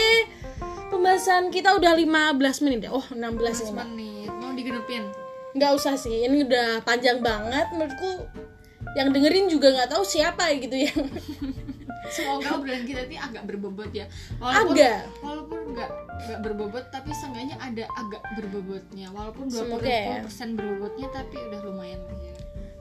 pembahasan 0.89 1.53
kita 1.53 1.77
udah 1.77 1.93
15 1.95 2.65
menit 2.65 2.89
ya. 2.89 2.91
oh 2.93 3.05
16 3.13 3.17
nih 3.17 3.73
15 3.73 3.75
mbak. 3.77 3.87
Menit. 3.93 4.31
Mau 4.41 4.53
digenepin 4.57 5.05
nggak 5.59 5.73
usah 5.75 5.97
sih 5.97 6.29
ini 6.29 6.45
udah 6.45 6.85
panjang 6.85 7.19
banget. 7.25 7.67
Menurutku 7.73 8.29
yang 8.95 9.11
dengerin 9.11 9.51
juga 9.51 9.75
nggak 9.75 9.91
tahu 9.91 10.05
siapa 10.05 10.55
gitu 10.57 10.77
ya. 10.77 10.93
Semoga 12.09 12.57
obrolan 12.57 12.89
kita 12.89 13.05
ini 13.05 13.21
agak 13.21 13.45
berbobot 13.45 13.93
ya. 13.93 14.09
Walaupun 14.41 14.75
agak. 14.81 15.05
walaupun 15.21 15.59
nggak 15.77 15.91
nggak 16.25 16.41
berbobot 16.41 16.85
tapi 16.89 17.13
seenggaknya 17.13 17.57
ada 17.61 17.85
agak 18.01 18.23
berbobotnya. 18.39 19.07
Walaupun 19.13 19.45
20 19.53 19.61
Semoga 19.61 19.89
ya. 19.93 20.25
persen 20.25 20.57
berbobotnya 20.57 21.09
tapi 21.13 21.37
udah 21.37 21.61
lumayan. 21.69 22.01
ya 22.23 22.38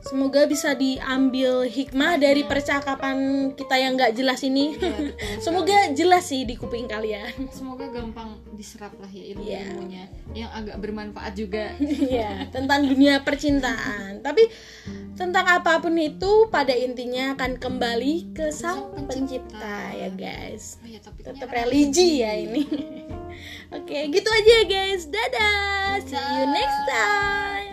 semoga 0.08 0.48
bisa 0.48 0.74
diambil 0.74 1.68
hikmah 1.68 2.16
dari 2.18 2.48
percakapan 2.48 3.52
kita 3.54 3.76
yang 3.76 4.00
nggak 4.00 4.16
jelas 4.16 4.40
ini. 4.42 4.74
Betul. 4.80 5.14
semoga 5.46 5.78
jelas 5.92 6.24
sih 6.32 6.48
di 6.48 6.56
kuping 6.56 6.88
kalian. 6.88 7.30
Semoga 7.52 7.92
gampang 7.92 8.40
diserap 8.56 8.96
lah 8.98 9.12
ya 9.12 9.24
ilmu 9.36 9.44
Iya. 9.44 9.62
ilmunya 9.70 10.04
yang 10.34 10.50
agak 10.56 10.78
bermanfaat 10.82 11.34
juga. 11.36 11.76
Ya 12.08 12.48
tentang 12.50 12.88
dunia 12.88 13.22
percintaan. 13.22 14.24
Tapi 14.24 14.48
tentang 15.20 15.46
apa 15.46 15.84
pun 15.84 15.94
itu 16.00 16.48
pada 16.48 16.72
intinya 16.72 17.36
akan 17.36 17.60
kembali 17.60 18.32
ke 18.32 18.50
sang 18.50 18.96
pencipta. 19.08 19.60
pencipta. 19.60 19.78
ya 19.94 20.10
guys. 20.16 20.80
Oh 20.82 20.88
ya 20.88 21.00
tetap 21.04 21.50
religi. 21.52 21.52
religi 21.52 22.10
ya 22.24 22.32
ini. 22.38 22.64
Oke 23.78 24.08
gitu 24.10 24.30
aja 24.32 24.52
ya 24.62 24.64
guys. 24.66 25.04
Dadah. 25.12 26.00
See 26.02 26.16
you 26.16 26.46
next 26.54 26.82
time 26.88 27.67